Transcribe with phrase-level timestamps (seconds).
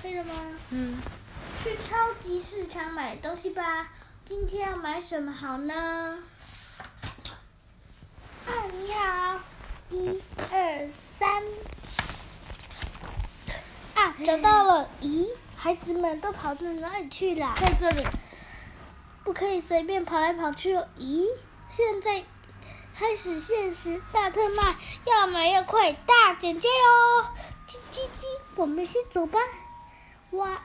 [0.00, 0.34] 可以了吗？
[0.70, 1.02] 嗯，
[1.60, 3.88] 去超级市场买东西吧。
[4.24, 6.18] 今天要买什么好呢？
[8.46, 9.40] 啊，你好，
[9.90, 10.22] 一
[10.52, 11.42] 二三。
[13.94, 14.88] 啊，找到了！
[15.00, 15.26] 咦，
[15.56, 17.54] 孩子们都跑到哪里去了？
[17.56, 18.06] 在这里。
[19.24, 20.86] 不可以随便跑来跑去哦！
[20.98, 21.26] 咦，
[21.68, 22.22] 现在
[22.96, 27.26] 开始限时大特卖，要买要快，大减价哦！
[27.66, 29.40] 叽叽叽，我们先走吧。
[30.32, 30.58] 哇呀，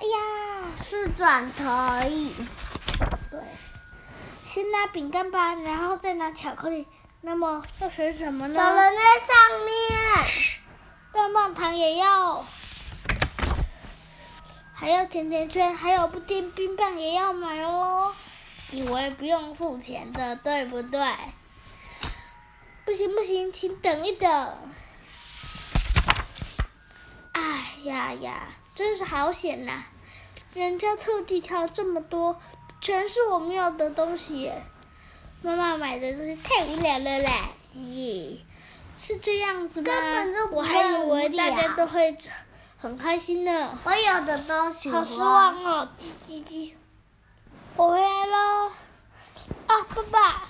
[0.83, 2.33] 是转头而已。
[3.31, 3.39] 对，
[4.43, 6.87] 先拿饼干吧，然后再拿巧克力。
[7.21, 8.59] 那么要选什么呢？
[8.59, 9.73] 有人在上面。
[11.13, 12.43] 棒棒糖也要，
[14.73, 18.13] 还有甜甜圈，还有布丁冰棒也要买哦。
[18.71, 20.99] 以为不用付钱的，对不对？
[22.83, 24.57] 不行不行，请等一等。
[27.83, 29.83] 呀呀，真是好险呐！
[30.53, 32.39] 人家特地挑这么多，
[32.79, 34.51] 全是我们要的东西。
[35.41, 37.49] 妈妈买的东西太无聊了啦！
[37.75, 38.37] 咦，
[38.97, 39.85] 是这样子吗？
[39.91, 42.15] 根本就不我还以为大家都会
[42.77, 43.77] 很开心呢。
[43.83, 44.89] 我有的东西。
[44.89, 45.89] 好失望哦！
[45.97, 46.73] 叽叽叽，
[47.75, 48.71] 我回来喽！
[49.67, 50.47] 啊，爸爸，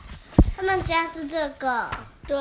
[0.56, 1.90] 他们家是这个。
[2.28, 2.38] 对，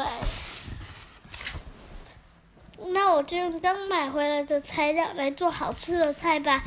[2.88, 6.62] 那我就用刚买回来的材料来做好吃的菜吧。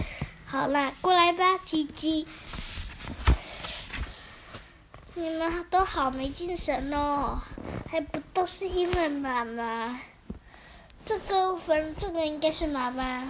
[0.45, 2.27] 好啦，过来吧，鸡鸡。
[5.15, 7.39] 你们都好没精神哦，
[7.89, 9.99] 还不都是因为妈妈？
[11.05, 13.27] 这个粉，这个应该是妈妈。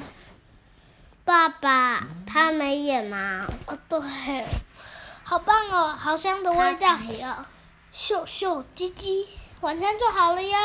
[1.23, 3.45] 爸爸，他没演吗？
[3.67, 3.99] 哦，对，
[5.23, 6.97] 好棒哦，好香的味道。
[7.19, 7.45] 要。
[7.93, 9.25] 咻咻叽叽，
[9.61, 10.57] 晚餐做好了哟！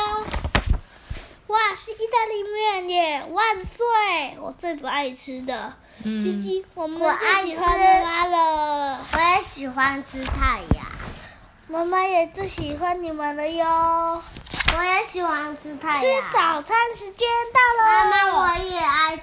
[1.51, 3.23] 哇，是意大利面耶！
[3.29, 5.73] 万岁，我最不爱吃的。
[6.01, 9.05] 鸡鸡，我们最喜欢妈妈了。
[9.11, 10.85] 我也喜欢吃太阳。
[11.67, 14.23] 妈妈也最喜欢你们了哟。
[14.77, 16.07] 我也喜欢吃太阳吃。
[16.31, 18.05] 早餐时间到了。
[18.05, 19.19] 妈妈，我也爱。